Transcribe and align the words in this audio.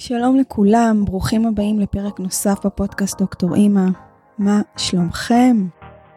שלום 0.00 0.36
לכולם, 0.36 1.04
ברוכים 1.04 1.46
הבאים 1.46 1.80
לפרק 1.80 2.20
נוסף 2.20 2.66
בפודקאסט 2.66 3.18
דוקטור 3.18 3.54
אימא. 3.54 3.86
מה 4.38 4.60
שלומכם? 4.76 5.66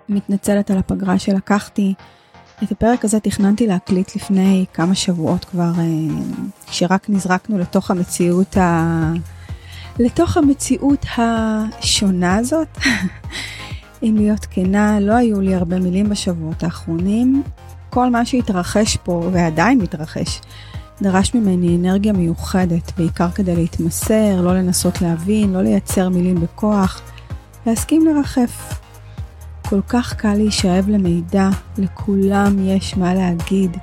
מתנצלת 0.09 0.71
על 0.71 0.77
הפגרה 0.77 1.19
שלקחתי. 1.19 1.93
את 2.63 2.71
הפרק 2.71 3.05
הזה 3.05 3.19
תכננתי 3.19 3.67
להקליט 3.67 4.15
לפני 4.15 4.65
כמה 4.73 4.95
שבועות 4.95 5.45
כבר, 5.45 5.71
אה, 5.79 6.15
כשרק 6.67 7.09
נזרקנו 7.09 7.57
לתוך 7.57 7.91
המציאות 7.91 8.57
ה... 8.57 9.13
לתוך 9.99 10.37
המציאות 10.37 11.05
השונה 11.17 12.35
הזאת. 12.35 12.77
אם 14.03 14.15
להיות 14.17 14.45
כנה, 14.51 14.99
לא 14.99 15.13
היו 15.13 15.41
לי 15.41 15.55
הרבה 15.55 15.79
מילים 15.79 16.09
בשבועות 16.09 16.63
האחרונים. 16.63 17.43
כל 17.89 18.09
מה 18.09 18.25
שהתרחש 18.25 18.97
פה, 18.97 19.29
ועדיין 19.33 19.79
מתרחש, 19.79 20.41
דרש 21.01 21.33
ממני 21.33 21.75
אנרגיה 21.75 22.13
מיוחדת, 22.13 22.91
בעיקר 22.97 23.31
כדי 23.31 23.55
להתמסר, 23.55 24.41
לא 24.41 24.53
לנסות 24.53 25.01
להבין, 25.01 25.53
לא 25.53 25.61
לייצר 25.61 26.09
מילים 26.09 26.41
בכוח, 26.41 27.01
להסכים 27.65 28.05
לרחף. 28.05 28.79
כל 29.69 29.81
כך 29.87 30.13
קל 30.13 30.33
להישאב 30.33 30.89
למידע, 30.89 31.49
לכולם 31.77 32.55
יש 32.67 32.97
מה 32.97 33.13
להגיד. 33.13 33.77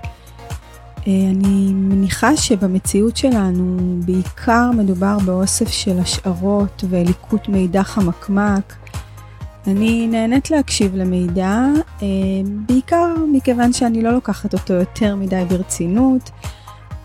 אה, 1.06 1.12
אני 1.30 1.72
מניחה 1.72 2.36
שבמציאות 2.36 3.16
שלנו 3.16 3.76
בעיקר 4.04 4.70
מדובר 4.74 5.18
באוסף 5.24 5.68
של 5.68 5.98
השערות 5.98 6.84
וליקוט 6.88 7.48
מידע 7.48 7.82
חמקמק. 7.82 8.74
אני 9.66 10.06
נהנית 10.06 10.50
להקשיב 10.50 10.94
למידע, 10.94 11.64
אה, 12.02 12.06
בעיקר 12.66 13.14
מכיוון 13.32 13.72
שאני 13.72 14.02
לא 14.02 14.10
לוקחת 14.10 14.52
אותו 14.52 14.74
יותר 14.74 15.16
מדי 15.16 15.44
ברצינות. 15.48 16.30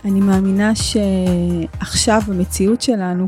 אני 0.06 0.22
מאמינה 0.22 0.72
שעכשיו 0.76 2.22
במציאות 2.28 2.82
שלנו, 2.82 3.28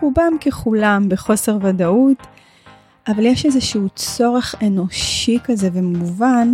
רובם 0.00 0.32
ככולם 0.40 1.08
בחוסר 1.08 1.58
ודאות, 1.62 2.26
אבל 3.08 3.26
יש 3.26 3.46
איזשהו 3.46 3.88
צורך 3.88 4.54
אנושי 4.62 5.38
כזה 5.44 5.68
ומובן 5.72 6.52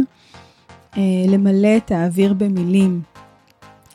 אה, 0.97 1.03
למלא 1.29 1.77
את 1.77 1.91
האוויר 1.91 2.35
במילים. 2.35 3.03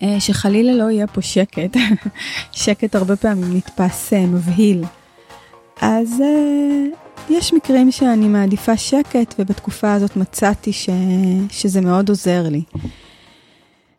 אה, 0.04 0.20
שחלילה 0.20 0.74
לא 0.74 0.92
יהיה 0.92 1.08
פה 1.08 1.22
שקט, 1.22 1.78
שקט 2.52 2.96
הרבה 2.96 3.16
פעמים 3.16 3.58
נתפס 3.58 4.14
אה, 4.14 4.26
מבהיל. 4.26 4.84
אז 5.82 6.22
אה, 6.22 6.86
יש 7.30 7.54
מקרים 7.54 7.92
שאני 7.92 8.28
מעדיפה 8.28 8.78
שקט, 8.78 9.36
ובתקופה 9.40 9.94
הזאת 9.94 10.16
מצאתי 10.16 10.74
ש... 10.74 10.90
שזה 11.50 11.82
מאוד 11.82 12.10
עוזר 12.10 12.44
לי. 12.50 12.64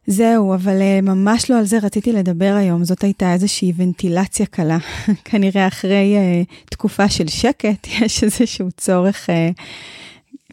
זהו, 0.06 0.54
אבל 0.54 0.78
uh, 0.80 1.02
ממש 1.02 1.50
לא 1.50 1.58
על 1.58 1.64
זה 1.64 1.78
רציתי 1.78 2.12
לדבר 2.12 2.54
היום, 2.58 2.84
זאת 2.84 3.04
הייתה 3.04 3.32
איזושהי 3.32 3.72
ונטילציה 3.76 4.46
קלה. 4.46 4.78
כנראה 5.24 5.66
אחרי 5.66 6.16
uh, 6.16 6.70
תקופה 6.70 7.08
של 7.08 7.28
שקט, 7.28 7.86
יש 8.00 8.24
איזשהו 8.24 8.68
צורך 8.76 9.28
uh, 9.30 9.62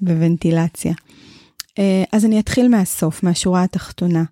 בוונטילציה. 0.02 0.94
Uh, 1.72 1.82
אז 2.12 2.26
אני 2.26 2.40
אתחיל 2.40 2.68
מהסוף, 2.68 3.24
מהשורה 3.24 3.64
התחתונה. 3.64 4.24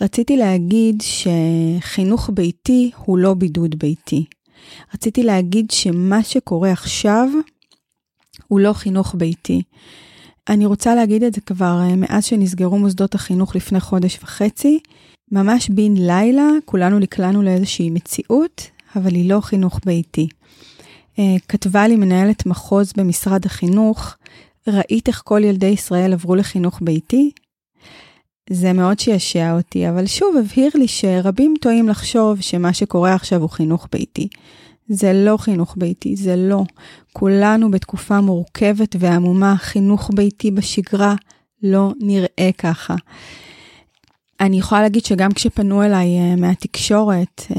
רציתי 0.00 0.36
להגיד 0.36 1.02
שחינוך 1.02 2.30
ביתי 2.34 2.90
הוא 2.96 3.18
לא 3.18 3.34
בידוד 3.34 3.78
ביתי. 3.78 4.24
רציתי 4.94 5.22
להגיד 5.22 5.70
שמה 5.70 6.22
שקורה 6.22 6.72
עכשיו 6.72 7.28
הוא 8.48 8.60
לא 8.60 8.72
חינוך 8.72 9.14
ביתי. 9.18 9.62
אני 10.48 10.66
רוצה 10.66 10.94
להגיד 10.94 11.22
את 11.22 11.34
זה 11.34 11.40
כבר 11.40 11.80
אה, 11.82 11.96
מאז 11.96 12.24
שנסגרו 12.24 12.78
מוסדות 12.78 13.14
החינוך 13.14 13.56
לפני 13.56 13.80
חודש 13.80 14.18
וחצי. 14.22 14.78
ממש 15.32 15.70
בן 15.70 15.94
לילה, 15.96 16.48
כולנו 16.64 16.98
נקלענו 16.98 17.42
לאיזושהי 17.42 17.90
מציאות, 17.90 18.70
אבל 18.96 19.14
היא 19.14 19.30
לא 19.30 19.40
חינוך 19.40 19.80
ביתי. 19.84 20.28
אה, 21.18 21.36
כתבה 21.48 21.88
לי 21.88 21.96
מנהלת 21.96 22.46
מחוז 22.46 22.92
במשרד 22.96 23.46
החינוך, 23.46 24.16
ראית 24.66 25.08
איך 25.08 25.22
כל 25.24 25.40
ילדי 25.44 25.66
ישראל 25.66 26.12
עברו 26.12 26.34
לחינוך 26.34 26.78
ביתי? 26.82 27.30
זה 28.50 28.72
מאוד 28.72 28.98
שישע 28.98 29.52
אותי, 29.56 29.88
אבל 29.88 30.06
שוב 30.06 30.36
הבהיר 30.36 30.70
לי 30.74 30.88
שרבים 30.88 31.54
טועים 31.60 31.88
לחשוב 31.88 32.40
שמה 32.40 32.72
שקורה 32.72 33.14
עכשיו 33.14 33.40
הוא 33.40 33.50
חינוך 33.50 33.88
ביתי. 33.92 34.28
זה 34.92 35.12
לא 35.12 35.36
חינוך 35.36 35.74
ביתי, 35.78 36.16
זה 36.16 36.36
לא. 36.36 36.64
כולנו 37.12 37.70
בתקופה 37.70 38.20
מורכבת 38.20 38.96
ועמומה, 38.98 39.56
חינוך 39.56 40.10
ביתי 40.14 40.50
בשגרה 40.50 41.14
לא 41.62 41.92
נראה 42.00 42.50
ככה. 42.58 42.94
אני 44.40 44.58
יכולה 44.58 44.82
להגיד 44.82 45.04
שגם 45.04 45.32
כשפנו 45.32 45.82
אליי 45.82 46.06
uh, 46.06 46.40
מהתקשורת 46.40 47.42
uh, 47.50 47.54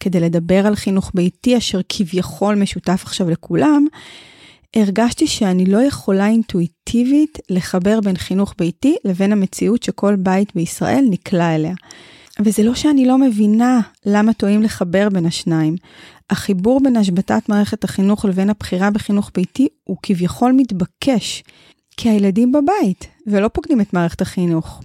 כדי 0.00 0.20
לדבר 0.20 0.66
על 0.66 0.74
חינוך 0.74 1.10
ביתי, 1.14 1.58
אשר 1.58 1.80
כביכול 1.88 2.54
משותף 2.54 3.02
עכשיו 3.04 3.30
לכולם, 3.30 3.86
הרגשתי 4.76 5.26
שאני 5.26 5.66
לא 5.66 5.82
יכולה 5.82 6.26
אינטואיטיבית 6.26 7.38
לחבר 7.50 8.00
בין 8.00 8.16
חינוך 8.16 8.54
ביתי 8.58 8.96
לבין 9.04 9.32
המציאות 9.32 9.82
שכל 9.82 10.16
בית 10.16 10.54
בישראל 10.54 11.04
נקלע 11.10 11.54
אליה. 11.54 11.74
וזה 12.40 12.62
לא 12.62 12.74
שאני 12.74 13.06
לא 13.06 13.18
מבינה 13.18 13.80
למה 14.06 14.32
טועים 14.32 14.62
לחבר 14.62 15.08
בין 15.08 15.26
השניים. 15.26 15.76
החיבור 16.30 16.80
בין 16.82 16.96
השבתת 16.96 17.48
מערכת 17.48 17.84
החינוך 17.84 18.24
לבין 18.24 18.50
הבחירה 18.50 18.90
בחינוך 18.90 19.30
ביתי 19.34 19.68
הוא 19.84 19.96
כביכול 20.02 20.52
מתבקש, 20.52 21.42
כי 21.96 22.08
הילדים 22.08 22.52
בבית 22.52 23.06
ולא 23.26 23.48
פוקדים 23.48 23.80
את 23.80 23.92
מערכת 23.92 24.20
החינוך. 24.20 24.82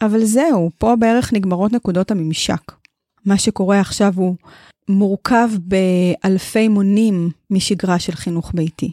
אבל 0.00 0.24
זהו, 0.24 0.70
פה 0.78 0.96
בערך 0.96 1.32
נגמרות 1.32 1.72
נקודות 1.72 2.10
הממשק. 2.10 2.72
מה 3.24 3.38
שקורה 3.38 3.80
עכשיו 3.80 4.12
הוא 4.16 4.36
מורכב 4.88 5.48
באלפי 5.58 6.68
מונים 6.68 7.30
משגרה 7.50 7.98
של 7.98 8.12
חינוך 8.12 8.52
ביתי. 8.54 8.92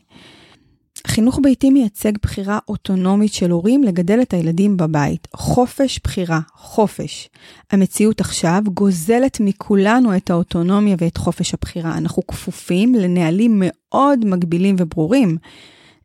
חינוך 1.08 1.40
ביתי 1.44 1.70
מייצג 1.70 2.12
בחירה 2.22 2.60
אוטונומית 2.70 3.34
של 3.34 3.52
הורים 3.52 3.84
לגדל 3.84 4.22
את 4.22 4.34
הילדים 4.34 4.78
בבית. 4.78 5.28
חופש 5.36 6.00
בחירה, 6.04 6.40
חופש. 6.56 7.30
המציאות 7.72 8.22
עכשיו 8.22 8.62
גוזלת 8.74 9.40
מכולנו 9.40 10.18
את 10.18 10.30
האוטונומיה 10.30 10.96
ואת 11.00 11.18
חופש 11.18 11.54
הבחירה. 11.54 11.98
אנחנו 11.98 12.28
כפופים 12.28 12.96
לנהלים 12.96 13.62
מאוד 13.66 14.26
מגבילים 14.26 14.76
וברורים. 14.80 15.38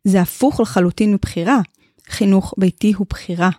זה 0.03 0.21
הפוך 0.21 0.59
לחלוטין 0.59 1.13
מבחירה. 1.13 1.59
חינוך 2.09 2.53
ביתי 2.57 2.93
הוא 2.97 3.07
בחירה. 3.09 3.49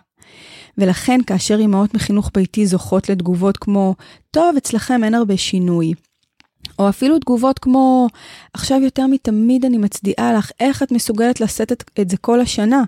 ולכן 0.77 1.19
כאשר 1.27 1.59
אמהות 1.59 1.93
מחינוך 1.93 2.31
ביתי 2.33 2.65
זוכות 2.65 3.09
לתגובות 3.09 3.57
כמו, 3.57 3.95
טוב, 4.31 4.55
אצלכם 4.57 5.03
אין 5.03 5.13
הרבה 5.13 5.37
שינוי, 5.37 5.93
או 6.79 6.89
אפילו 6.89 7.19
תגובות 7.19 7.59
כמו, 7.59 8.07
עכשיו 8.53 8.81
יותר 8.81 9.07
מתמיד 9.07 9.65
אני 9.65 9.77
מצדיעה 9.77 10.33
לך, 10.33 10.51
איך 10.59 10.83
את 10.83 10.91
מסוגלת 10.91 11.41
לשאת 11.41 11.71
את, 11.71 11.83
את 11.99 12.09
זה 12.09 12.17
כל 12.17 12.39
השנה? 12.39 12.83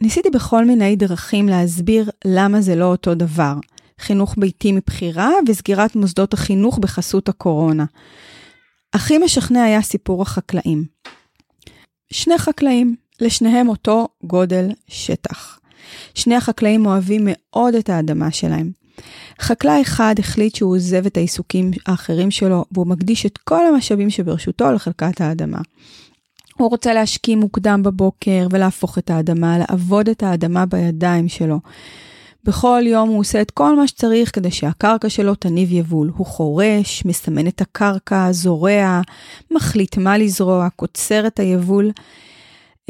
ניסיתי 0.00 0.30
בכל 0.30 0.64
מיני 0.64 0.96
דרכים 0.96 1.48
להסביר 1.48 2.10
למה 2.24 2.60
זה 2.60 2.76
לא 2.76 2.84
אותו 2.84 3.14
דבר. 3.14 3.54
חינוך 4.00 4.34
ביתי 4.38 4.72
מבחירה 4.72 5.30
וסגירת 5.48 5.96
מוסדות 5.96 6.32
החינוך 6.32 6.78
בחסות 6.78 7.28
הקורונה. 7.28 7.84
הכי 8.92 9.18
משכנע 9.18 9.62
היה 9.62 9.82
סיפור 9.82 10.22
החקלאים. 10.22 10.84
שני 12.12 12.38
חקלאים, 12.38 12.96
לשניהם 13.20 13.68
אותו 13.68 14.08
גודל 14.24 14.68
שטח. 14.88 15.60
שני 16.14 16.36
החקלאים 16.36 16.86
אוהבים 16.86 17.22
מאוד 17.24 17.74
את 17.74 17.88
האדמה 17.88 18.30
שלהם. 18.30 18.79
חקלאי 19.40 19.82
אחד 19.82 20.14
החליט 20.18 20.54
שהוא 20.54 20.74
עוזב 20.76 21.06
את 21.06 21.16
העיסוקים 21.16 21.70
האחרים 21.86 22.30
שלו, 22.30 22.64
והוא 22.72 22.86
מקדיש 22.86 23.26
את 23.26 23.38
כל 23.38 23.66
המשאבים 23.66 24.10
שברשותו 24.10 24.72
לחלקת 24.72 25.20
האדמה. 25.20 25.58
הוא 26.58 26.70
רוצה 26.70 26.94
להשקיע 26.94 27.36
מוקדם 27.36 27.82
בבוקר 27.82 28.46
ולהפוך 28.50 28.98
את 28.98 29.10
האדמה, 29.10 29.58
לעבוד 29.58 30.08
את 30.08 30.22
האדמה 30.22 30.66
בידיים 30.66 31.28
שלו. 31.28 31.60
בכל 32.44 32.82
יום 32.86 33.08
הוא 33.08 33.18
עושה 33.20 33.40
את 33.40 33.50
כל 33.50 33.76
מה 33.76 33.86
שצריך 33.86 34.34
כדי 34.34 34.50
שהקרקע 34.50 35.08
שלו 35.08 35.34
תניב 35.34 35.72
יבול. 35.72 36.12
הוא 36.16 36.26
חורש, 36.26 37.04
מסמן 37.04 37.46
את 37.46 37.60
הקרקע, 37.60 38.32
זורע, 38.32 39.00
מחליט 39.50 39.96
מה 39.96 40.18
לזרוע, 40.18 40.68
קוצר 40.76 41.26
את 41.26 41.40
היבול, 41.40 41.90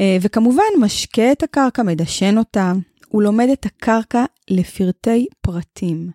אה, 0.01 0.17
וכמובן 0.21 0.63
משקה 0.79 1.31
את 1.31 1.43
הקרקע, 1.43 1.83
מדשן 1.83 2.37
אותה. 2.37 2.73
הוא 3.11 3.23
לומד 3.23 3.47
את 3.53 3.65
הקרקע 3.65 4.25
לפרטי 4.49 5.25
פרטים. 5.41 6.09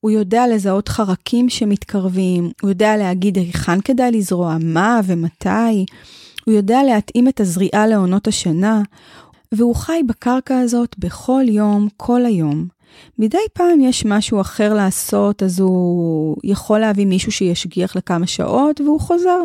הוא 0.00 0.10
יודע 0.10 0.46
לזהות 0.46 0.88
חרקים 0.88 1.48
שמתקרבים, 1.48 2.50
הוא 2.62 2.70
יודע 2.70 2.96
להגיד 2.96 3.38
היכן 3.38 3.80
כדאי 3.80 4.10
לזרוע, 4.12 4.56
מה 4.60 5.00
ומתי, 5.04 5.86
הוא 6.46 6.54
יודע 6.54 6.82
להתאים 6.82 7.28
את 7.28 7.40
הזריעה 7.40 7.86
לעונות 7.86 8.28
השנה, 8.28 8.82
והוא 9.52 9.74
חי 9.74 10.00
בקרקע 10.06 10.58
הזאת 10.58 10.98
בכל 10.98 11.42
יום, 11.48 11.88
כל 11.96 12.26
היום. 12.26 12.66
מדי 13.18 13.38
פעם 13.52 13.80
יש 13.80 14.04
משהו 14.04 14.40
אחר 14.40 14.74
לעשות, 14.74 15.42
אז 15.42 15.60
הוא 15.60 16.36
יכול 16.44 16.78
להביא 16.78 17.06
מישהו 17.06 17.32
שישגיח 17.32 17.96
לכמה 17.96 18.26
שעות, 18.26 18.80
והוא 18.80 19.00
חוזר. 19.00 19.40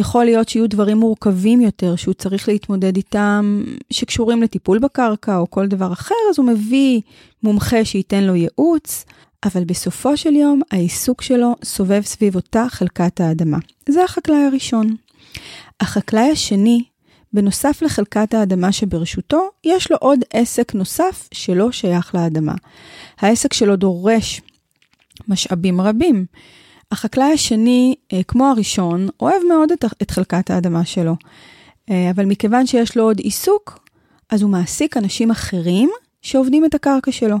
יכול 0.00 0.24
להיות 0.24 0.48
שיהיו 0.48 0.68
דברים 0.68 0.96
מורכבים 0.96 1.60
יותר 1.60 1.96
שהוא 1.96 2.14
צריך 2.14 2.48
להתמודד 2.48 2.96
איתם, 2.96 3.64
שקשורים 3.90 4.42
לטיפול 4.42 4.78
בקרקע 4.78 5.36
או 5.36 5.50
כל 5.50 5.66
דבר 5.66 5.92
אחר, 5.92 6.14
אז 6.30 6.38
הוא 6.38 6.46
מביא 6.46 7.00
מומחה 7.42 7.84
שייתן 7.84 8.24
לו 8.24 8.34
ייעוץ, 8.34 9.04
אבל 9.44 9.64
בסופו 9.64 10.16
של 10.16 10.36
יום 10.36 10.60
העיסוק 10.70 11.22
שלו 11.22 11.56
סובב 11.64 12.02
סביב 12.04 12.36
אותה 12.36 12.66
חלקת 12.68 13.20
האדמה. 13.20 13.58
זה 13.88 14.04
החקלאי 14.04 14.44
הראשון. 14.44 14.96
החקלאי 15.80 16.30
השני, 16.30 16.82
בנוסף 17.32 17.82
לחלקת 17.82 18.34
האדמה 18.34 18.72
שברשותו, 18.72 19.48
יש 19.64 19.90
לו 19.90 19.96
עוד 20.00 20.20
עסק 20.32 20.74
נוסף 20.74 21.28
שלא 21.34 21.72
שייך 21.72 22.14
לאדמה. 22.14 22.54
העסק 23.18 23.52
שלו 23.52 23.76
דורש 23.76 24.40
משאבים 25.28 25.80
רבים. 25.80 26.26
החקלאי 26.92 27.32
השני, 27.32 27.94
אה, 28.12 28.20
כמו 28.28 28.46
הראשון, 28.46 29.08
אוהב 29.20 29.42
מאוד 29.48 29.72
את, 30.02 30.10
חלקת 30.10 30.50
האדמה 30.50 30.84
שלו, 30.84 31.16
אה, 31.90 32.10
אבל 32.10 32.24
מכיוון 32.24 32.66
שיש 32.66 32.96
לו 32.96 33.04
עוד 33.04 33.18
עיסוק, 33.18 33.78
אז 34.30 34.42
הוא 34.42 34.50
מעסיק 34.50 34.96
אנשים 34.96 35.30
אחרים 35.30 35.90
שעובדים 36.22 36.64
את 36.64 36.74
הקרקע 36.74 37.12
שלו. 37.12 37.36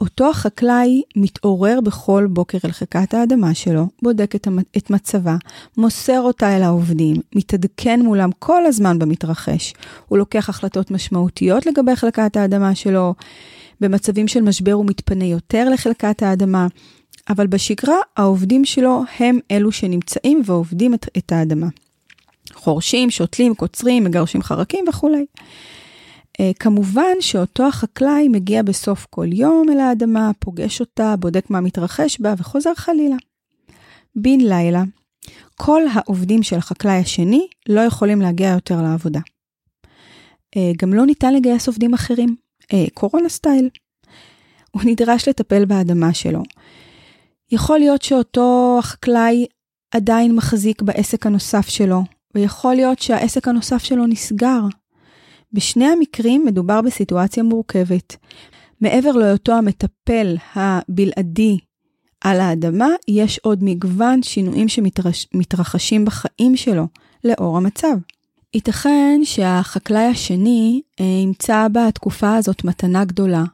אותו 0.00 0.30
החקלאי 0.30 1.02
מתעורר 1.16 1.80
בכל 1.80 2.26
בוקר 2.30 2.58
אל 2.64 2.72
חלקת 2.72 3.14
האדמה 3.14 3.54
שלו, 3.54 3.86
בודק 4.02 4.34
את, 4.34 4.48
את 4.76 4.90
מצבה, 4.90 5.36
מוסר 5.76 6.20
אותה 6.20 6.56
אל 6.56 6.62
העובדים, 6.62 7.16
מתעדכן 7.34 8.00
מולם 8.00 8.30
כל 8.38 8.66
הזמן 8.66 8.98
במתרחש. 8.98 9.74
הוא 10.08 10.18
לוקח 10.18 10.48
החלטות 10.48 10.90
משמעותיות 10.90 11.66
לגבי 11.66 11.96
חלקת 11.96 12.36
האדמה 12.36 12.74
שלו, 12.74 13.14
במצבים 13.80 14.28
של 14.28 14.42
משבר 14.42 14.72
הוא 14.72 14.86
מתפנה 14.86 15.24
יותר 15.24 15.68
לחלקת 15.68 16.22
האדמה, 16.22 16.66
אבל 17.28 17.46
בשגרה 17.46 17.96
העובדים 18.16 18.64
שלו 18.64 19.02
הם 19.18 19.38
אלו 19.50 19.72
שנמצאים 19.72 20.42
ועובדים 20.44 20.94
את, 20.94 21.06
את 21.18 21.32
האדמה. 21.32 21.66
חורשים, 22.52 23.10
שותלים, 23.10 23.54
קוצרים, 23.54 24.04
מגרשים 24.04 24.42
חרקים 24.42 24.84
וכולי. 24.88 25.26
Uh, 26.42 26.54
כמובן 26.60 27.20
שאותו 27.20 27.66
החקלאי 27.66 28.28
מגיע 28.28 28.62
בסוף 28.62 29.06
כל 29.10 29.32
יום 29.32 29.66
אל 29.70 29.80
האדמה, 29.80 30.30
פוגש 30.38 30.80
אותה, 30.80 31.16
בודק 31.16 31.50
מה 31.50 31.60
מתרחש 31.60 32.20
בה 32.20 32.34
וחוזר 32.38 32.74
חלילה. 32.74 33.16
בן 34.16 34.40
לילה, 34.40 34.82
כל 35.56 35.82
העובדים 35.92 36.42
של 36.42 36.56
החקלאי 36.56 36.98
השני 36.98 37.46
לא 37.68 37.80
יכולים 37.80 38.20
להגיע 38.20 38.48
יותר 38.48 38.82
לעבודה. 38.82 39.20
Uh, 40.56 40.58
גם 40.78 40.94
לא 40.94 41.06
ניתן 41.06 41.34
לגייס 41.34 41.68
עובדים 41.68 41.94
אחרים, 41.94 42.36
uh, 42.62 42.66
קורונה 42.94 43.28
סטייל. 43.28 43.68
הוא 44.70 44.82
נדרש 44.84 45.28
לטפל 45.28 45.64
באדמה 45.64 46.14
שלו. 46.14 46.42
יכול 47.50 47.78
להיות 47.78 48.02
שאותו 48.02 48.76
החקלאי 48.78 49.46
עדיין 49.90 50.36
מחזיק 50.36 50.82
בעסק 50.82 51.26
הנוסף 51.26 51.68
שלו, 51.68 52.02
ויכול 52.34 52.74
להיות 52.74 52.98
שהעסק 52.98 53.48
הנוסף 53.48 53.84
שלו 53.84 54.06
נסגר. 54.06 54.60
בשני 55.52 55.86
המקרים 55.86 56.44
מדובר 56.44 56.82
בסיטואציה 56.82 57.42
מורכבת. 57.42 58.16
מעבר 58.80 59.12
להיותו 59.12 59.52
המטפל 59.52 60.36
הבלעדי 60.54 61.58
על 62.20 62.40
האדמה, 62.40 62.88
יש 63.08 63.38
עוד 63.38 63.58
מגוון 63.62 64.22
שינויים 64.22 64.68
שמתרחשים 64.68 66.04
בחיים 66.04 66.56
שלו 66.56 66.86
לאור 67.24 67.56
המצב. 67.56 67.96
ייתכן 68.54 69.20
שהחקלאי 69.24 70.06
השני 70.06 70.80
אה, 71.00 71.04
ימצא 71.04 71.66
בתקופה 71.72 72.36
הזאת 72.36 72.64
מתנה 72.64 73.04
גדולה, 73.04 73.44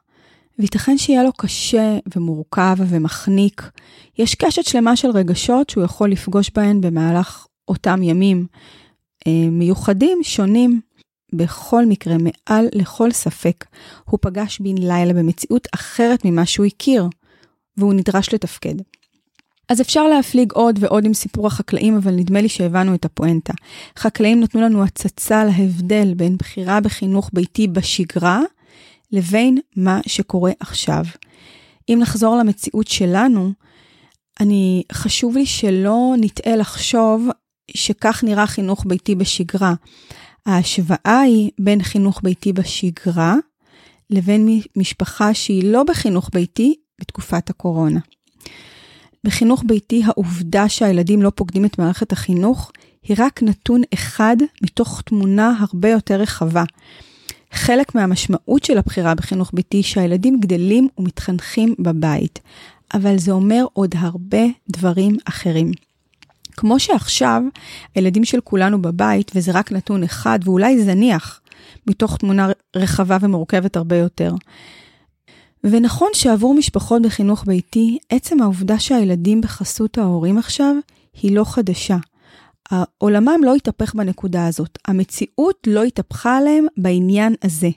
וייתכן 0.58 0.98
שיהיה 0.98 1.22
לו 1.22 1.32
קשה 1.32 1.98
ומורכב 2.16 2.76
ומחניק. 2.78 3.70
יש 4.18 4.34
קשת 4.34 4.64
שלמה 4.64 4.96
של 4.96 5.10
רגשות 5.10 5.70
שהוא 5.70 5.84
יכול 5.84 6.10
לפגוש 6.10 6.50
בהן 6.54 6.80
במהלך 6.80 7.46
אותם 7.68 8.02
ימים 8.02 8.46
אה, 9.26 9.48
מיוחדים, 9.50 10.18
שונים. 10.22 10.80
בכל 11.32 11.86
מקרה, 11.86 12.16
מעל 12.18 12.68
לכל 12.72 13.12
ספק, 13.12 13.64
הוא 14.04 14.18
פגש 14.22 14.60
בן 14.60 14.78
לילה 14.78 15.12
במציאות 15.12 15.68
אחרת 15.74 16.24
ממה 16.24 16.46
שהוא 16.46 16.66
הכיר, 16.66 17.08
והוא 17.76 17.94
נדרש 17.94 18.34
לתפקד. 18.34 18.74
אז 19.68 19.80
אפשר 19.80 20.08
להפליג 20.08 20.52
עוד 20.52 20.78
ועוד 20.80 21.04
עם 21.04 21.14
סיפור 21.14 21.46
החקלאים, 21.46 21.96
אבל 21.96 22.12
נדמה 22.12 22.40
לי 22.40 22.48
שהבנו 22.48 22.94
את 22.94 23.04
הפואנטה. 23.04 23.52
חקלאים 23.98 24.40
נתנו 24.40 24.60
לנו 24.60 24.82
הצצה 24.82 25.44
להבדל 25.44 26.14
בין 26.14 26.36
בחירה 26.36 26.80
בחינוך 26.80 27.30
ביתי 27.32 27.66
בשגרה, 27.68 28.42
לבין 29.12 29.58
מה 29.76 30.00
שקורה 30.06 30.52
עכשיו. 30.60 31.04
אם 31.88 31.98
נחזור 32.00 32.36
למציאות 32.36 32.88
שלנו, 32.88 33.52
אני, 34.40 34.82
חשוב 34.92 35.36
לי 35.36 35.46
שלא 35.46 36.14
נטעה 36.18 36.56
לחשוב 36.56 37.28
שכך 37.70 38.24
נראה 38.24 38.46
חינוך 38.46 38.84
ביתי 38.86 39.14
בשגרה. 39.14 39.74
ההשוואה 40.46 41.20
היא 41.20 41.50
בין 41.58 41.82
חינוך 41.82 42.20
ביתי 42.24 42.52
בשגרה 42.52 43.34
לבין 44.10 44.60
משפחה 44.76 45.34
שהיא 45.34 45.72
לא 45.72 45.82
בחינוך 45.82 46.30
ביתי 46.32 46.74
בתקופת 47.00 47.50
הקורונה. 47.50 48.00
בחינוך 49.24 49.62
ביתי 49.66 50.02
העובדה 50.04 50.68
שהילדים 50.68 51.22
לא 51.22 51.32
פוקדים 51.34 51.64
את 51.64 51.78
מערכת 51.78 52.12
החינוך 52.12 52.72
היא 53.02 53.16
רק 53.18 53.42
נתון 53.42 53.82
אחד 53.94 54.36
מתוך 54.62 55.02
תמונה 55.02 55.54
הרבה 55.60 55.88
יותר 55.88 56.20
רחבה. 56.20 56.64
חלק 57.54 57.94
מהמשמעות 57.94 58.64
של 58.64 58.78
הבחירה 58.78 59.14
בחינוך 59.14 59.50
ביתי 59.54 59.82
שהילדים 59.82 60.40
גדלים 60.40 60.88
ומתחנכים 60.98 61.74
בבית, 61.78 62.40
אבל 62.94 63.18
זה 63.18 63.32
אומר 63.32 63.64
עוד 63.72 63.94
הרבה 63.98 64.42
דברים 64.68 65.16
אחרים. 65.24 65.72
כמו 66.56 66.80
שעכשיו, 66.80 67.42
הילדים 67.94 68.24
של 68.24 68.40
כולנו 68.40 68.82
בבית, 68.82 69.30
וזה 69.34 69.52
רק 69.54 69.72
נתון 69.72 70.02
אחד 70.02 70.38
ואולי 70.44 70.82
זניח, 70.82 71.40
מתוך 71.86 72.16
תמונה 72.16 72.48
רחבה 72.76 73.16
ומורכבת 73.20 73.76
הרבה 73.76 73.96
יותר. 73.96 74.34
ונכון 75.64 76.08
שעבור 76.14 76.54
משפחות 76.54 77.02
בחינוך 77.02 77.44
ביתי, 77.46 77.98
עצם 78.08 78.42
העובדה 78.42 78.78
שהילדים 78.78 79.40
בחסות 79.40 79.98
ההורים 79.98 80.38
עכשיו, 80.38 80.74
היא 81.22 81.36
לא 81.36 81.44
חדשה. 81.44 81.96
עולמם 82.98 83.40
לא 83.44 83.54
התהפך 83.54 83.94
בנקודה 83.94 84.46
הזאת, 84.46 84.78
המציאות 84.88 85.66
לא 85.66 85.82
התהפכה 85.82 86.36
עליהם 86.36 86.66
בעניין 86.76 87.34
הזה. 87.42 87.68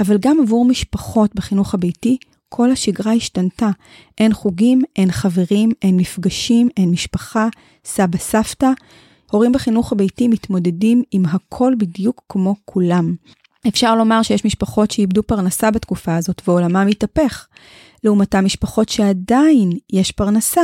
אבל 0.00 0.18
גם 0.20 0.36
עבור 0.42 0.64
משפחות 0.64 1.34
בחינוך 1.34 1.74
הביתי, 1.74 2.16
כל 2.48 2.70
השגרה 2.70 3.12
השתנתה. 3.12 3.70
אין 4.18 4.32
חוגים, 4.32 4.82
אין 4.96 5.10
חברים, 5.10 5.70
אין 5.82 5.96
מפגשים, 5.96 6.68
אין 6.76 6.90
משפחה, 6.90 7.48
סבא 7.84 8.18
סבתא. 8.18 8.70
הורים 9.30 9.52
בחינוך 9.52 9.92
הביתי 9.92 10.28
מתמודדים 10.28 11.02
עם 11.10 11.24
הכל 11.26 11.72
בדיוק 11.78 12.22
כמו 12.28 12.54
כולם. 12.64 13.14
אפשר 13.68 13.96
לומר 13.96 14.22
שיש 14.22 14.44
משפחות 14.44 14.90
שאיבדו 14.90 15.22
פרנסה 15.22 15.70
בתקופה 15.70 16.16
הזאת 16.16 16.42
ועולמם 16.48 16.86
התהפך. 16.90 17.46
לעומתם 18.04 18.44
משפחות 18.44 18.88
שעדיין 18.88 19.70
יש 19.92 20.12
פרנסה. 20.12 20.62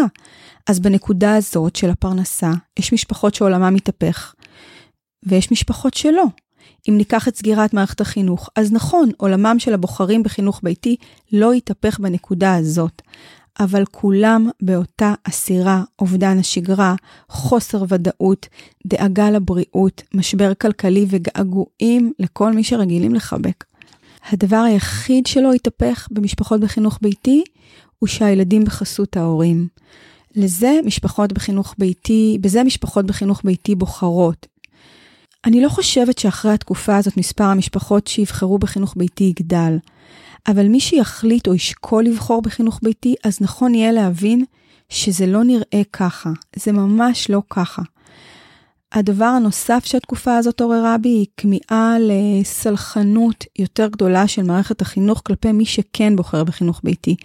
אז 0.67 0.81
בנקודה 0.81 1.37
הזאת 1.37 1.77
של 1.77 1.91
הפרנסה, 1.91 2.51
יש 2.79 2.93
משפחות 2.93 3.35
שעולמם 3.35 3.75
מתהפך, 3.75 4.35
ויש 5.23 5.53
משפחות 5.53 5.95
שלא. 5.95 6.25
אם 6.89 6.97
ניקח 6.97 7.29
את 7.29 7.37
סגירת 7.37 7.75
מערכת 7.75 8.01
החינוך, 8.01 8.49
אז 8.57 8.73
נכון, 8.73 9.11
עולמם 9.17 9.57
של 9.59 9.75
הבוחרים 9.75 10.23
בחינוך 10.23 10.61
ביתי 10.63 10.97
לא 11.33 11.55
יתהפך 11.55 12.01
בנקודה 12.01 12.55
הזאת, 12.55 13.03
אבל 13.61 13.85
כולם 13.85 14.49
באותה 14.63 15.15
אסירה, 15.25 15.83
אובדן 15.99 16.39
השגרה, 16.39 16.95
חוסר 17.29 17.85
ודאות, 17.89 18.47
דאגה 18.87 19.31
לבריאות, 19.31 20.03
משבר 20.15 20.55
כלכלי 20.55 21.07
וגעגועים 21.09 22.13
לכל 22.19 22.53
מי 22.53 22.65
שרגילים 22.65 23.15
לחבק. 23.15 23.65
הדבר 24.29 24.57
היחיד 24.57 25.27
שלא 25.27 25.55
יתהפך 25.55 26.09
במשפחות 26.11 26.61
בחינוך 26.61 26.99
ביתי, 27.03 27.45
הוא 27.99 28.09
שהילדים 28.09 28.65
בחסות 28.65 29.17
ההורים. 29.17 29.69
לזה 30.37 30.79
משפחות 30.85 31.33
בחינוך 31.33 31.75
ביתי, 31.79 32.39
בזה 32.41 32.65
משפחות 32.65 33.07
בחינוך 33.07 33.41
ביתי 33.45 33.75
בוחרות. 33.75 34.47
אני 35.45 35.61
לא 35.61 35.69
חושבת 35.69 36.19
שאחרי 36.19 36.53
התקופה 36.53 36.97
הזאת 36.97 37.17
מספר 37.17 37.45
המשפחות 37.45 38.07
שיבחרו 38.07 38.59
בחינוך 38.59 38.95
ביתי 38.97 39.25
יגדל, 39.25 39.79
אבל 40.49 40.69
מי 40.69 40.81
שיחליט 40.81 41.49
או 41.49 41.55
ישקול 41.55 42.05
לבחור 42.05 42.43
בחינוך 42.43 42.81
ביתי, 42.83 43.15
אז 43.25 43.39
נכון 43.41 43.75
יהיה 43.75 43.93
להבין 43.93 44.45
שזה 44.89 45.27
לא 45.27 45.45
נראה 45.45 45.83
ככה, 45.93 46.31
זה 46.57 46.73
ממש 46.73 47.31
לא 47.31 47.43
ככה. 47.51 47.83
הדבר 48.93 49.25
הנוסף 49.25 49.85
שהתקופה 49.85 50.37
הזאת 50.37 50.61
עוררה 50.61 50.99
בי 50.99 51.09
היא 51.09 51.27
כמיהה 51.37 51.97
לסלחנות 52.01 53.45
יותר 53.59 53.89
גדולה 53.89 54.29
של 54.29 54.43
מערכת 54.43 54.81
החינוך 54.81 55.23
כלפי 55.27 55.53
מי 55.53 55.65
שכן 55.65 56.17
בוחר 56.17 56.45
בחינוך 56.45 56.81
ביתי. 56.85 57.17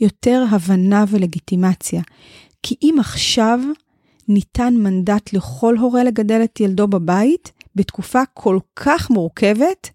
יותר 0.00 0.44
הבנה 0.50 1.04
ולגיטימציה. 1.08 2.02
כי 2.62 2.74
אם 2.82 2.96
עכשיו 3.00 3.60
ניתן 4.28 4.74
מנדט 4.76 5.32
לכל 5.32 5.76
הורה 5.76 6.04
לגדל 6.04 6.40
את 6.44 6.60
ילדו 6.60 6.88
בבית, 6.88 7.52
בתקופה 7.74 8.22
כל 8.34 8.58
כך 8.76 9.10
מורכבת, 9.10 9.90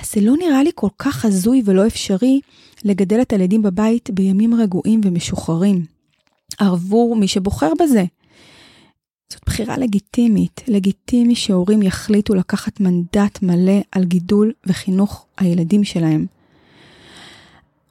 אז 0.00 0.12
זה 0.12 0.20
לא 0.20 0.36
נראה 0.36 0.62
לי 0.62 0.70
כל 0.74 0.88
כך 0.98 1.24
הזוי 1.24 1.62
ולא 1.64 1.86
אפשרי 1.86 2.40
לגדל 2.84 3.20
את 3.20 3.32
הילדים 3.32 3.62
בבית 3.62 4.10
בימים 4.10 4.54
רגועים 4.54 5.00
ומשוחררים. 5.04 5.84
עבור 6.58 7.16
מי 7.16 7.28
שבוחר 7.28 7.72
בזה. 7.80 8.04
זאת 9.32 9.42
בחירה 9.46 9.78
לגיטימית, 9.78 10.60
לגיטימי 10.68 11.34
שהורים 11.34 11.82
יחליטו 11.82 12.34
לקחת 12.34 12.80
מנדט 12.80 13.42
מלא 13.42 13.80
על 13.92 14.04
גידול 14.04 14.52
וחינוך 14.66 15.26
הילדים 15.38 15.84
שלהם. 15.84 16.26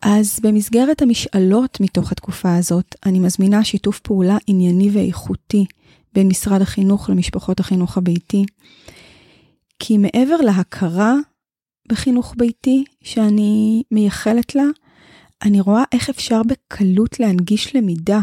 אז 0.02 0.40
במסגרת 0.44 1.02
המשאלות 1.02 1.80
מתוך 1.82 2.12
התקופה 2.12 2.56
הזאת, 2.56 2.96
אני 3.06 3.20
מזמינה 3.20 3.64
שיתוף 3.64 4.00
פעולה 4.00 4.38
ענייני 4.48 4.90
ואיכותי 4.94 5.66
בין 6.14 6.28
משרד 6.28 6.62
החינוך 6.62 7.10
למשפחות 7.10 7.60
החינוך 7.60 7.98
הביתי. 7.98 8.46
כי 9.80 9.98
מעבר 9.98 10.36
להכרה 10.36 11.16
בחינוך 11.90 12.34
ביתי 12.38 12.84
שאני 13.04 13.84
מייחלת 13.92 14.56
לה, 14.56 14.64
אני 15.44 15.62
רואה 15.62 15.84
איך 15.92 16.10
אפשר 16.10 16.42
בקלות 16.44 17.20
להנגיש 17.20 17.76
למידה. 17.76 18.20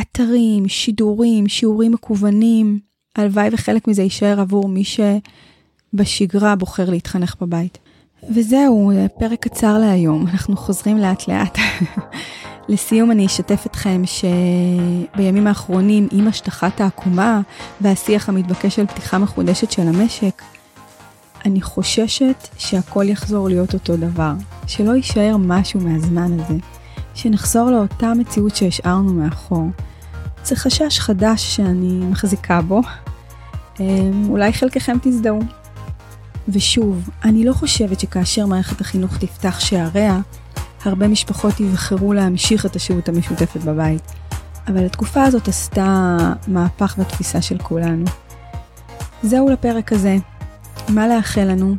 אתרים, 0.00 0.68
שידורים, 0.68 1.48
שיעורים 1.48 1.92
מקוונים, 1.92 2.78
הלוואי 3.16 3.48
וחלק 3.52 3.88
מזה 3.88 4.02
יישאר 4.02 4.40
עבור 4.40 4.68
מי 4.68 4.82
שבשגרה 4.84 6.56
בוחר 6.56 6.90
להתחנך 6.90 7.34
בבית. 7.40 7.78
וזהו, 8.34 8.92
פרק 9.18 9.40
קצר 9.40 9.78
להיום, 9.78 10.26
אנחנו 10.26 10.56
חוזרים 10.56 10.98
לאט 10.98 11.28
לאט. 11.28 11.58
לסיום 12.68 13.10
אני 13.10 13.26
אשתף 13.26 13.66
אתכם 13.66 14.02
שבימים 14.04 15.46
האחרונים 15.46 16.08
עם 16.12 16.28
השטחת 16.28 16.80
העקומה 16.80 17.40
והשיח 17.80 18.28
המתבקש 18.28 18.76
של 18.76 18.86
פתיחה 18.86 19.18
מחודשת 19.18 19.70
של 19.70 19.82
המשק, 19.82 20.42
אני 21.44 21.60
חוששת 21.60 22.48
שהכל 22.58 23.04
יחזור 23.08 23.48
להיות 23.48 23.74
אותו 23.74 23.96
דבר, 23.96 24.32
שלא 24.66 24.92
יישאר 24.92 25.36
משהו 25.38 25.80
מהזמן 25.80 26.40
הזה, 26.40 26.54
שנחזור 27.18 27.70
לאותה 27.70 28.12
מציאות 28.14 28.56
שהשארנו 28.56 29.12
מאחור. 29.14 29.66
זה 30.44 30.56
חשש 30.56 30.98
חדש 30.98 31.56
שאני 31.56 32.06
מחזיקה 32.10 32.60
בו, 32.60 32.80
אמ, 33.80 34.26
אולי 34.28 34.52
חלקכם 34.52 34.96
תזדהו. 35.02 35.40
ושוב, 36.48 37.08
אני 37.24 37.44
לא 37.44 37.52
חושבת 37.52 38.00
שכאשר 38.00 38.46
מערכת 38.46 38.80
החינוך 38.80 39.16
תפתח 39.16 39.60
שעריה, 39.60 40.20
הרבה 40.84 41.08
משפחות 41.08 41.60
יבחרו 41.60 42.12
להמשיך 42.12 42.66
את 42.66 42.76
השהות 42.76 43.08
המשותפת 43.08 43.60
בבית. 43.60 44.12
אבל 44.68 44.86
התקופה 44.86 45.22
הזאת 45.22 45.48
עשתה 45.48 46.16
מהפך 46.48 46.98
בתפיסה 46.98 47.42
של 47.42 47.58
כולנו. 47.58 48.04
זהו 49.22 49.48
לפרק 49.48 49.92
הזה. 49.92 50.16
מה 50.88 51.08
לאחל 51.08 51.44
לנו? 51.44 51.76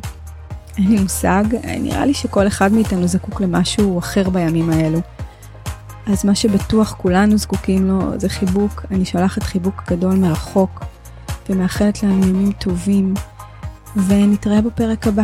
אין 0.78 0.90
לי 0.90 1.02
מושג, 1.02 1.44
נראה 1.80 2.06
לי 2.06 2.14
שכל 2.14 2.46
אחד 2.46 2.72
מאיתנו 2.72 3.06
זקוק 3.06 3.40
למשהו 3.40 3.98
אחר 3.98 4.30
בימים 4.30 4.70
האלו. 4.70 5.00
אז 6.12 6.24
מה 6.24 6.34
שבטוח 6.34 6.94
כולנו 6.98 7.38
זקוקים 7.38 7.88
לו 7.88 8.20
זה 8.20 8.28
חיבוק. 8.28 8.84
אני 8.90 9.04
שולחת 9.04 9.42
חיבוק 9.42 9.82
גדול 9.90 10.14
מרחוק, 10.14 10.84
ומאחלת 11.48 12.02
לנו 12.02 12.26
ימים 12.26 12.52
טובים, 12.52 13.14
ונתראה 14.06 14.60
בפרק 14.60 15.06
הבא. 15.06 15.22